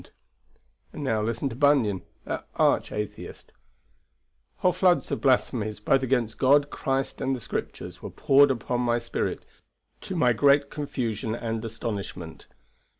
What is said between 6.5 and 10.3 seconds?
Christ, and the Scriptures were poured upon my spirit, to